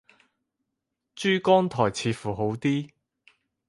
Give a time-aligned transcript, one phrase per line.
[1.13, 2.89] 珠江台似乎好啲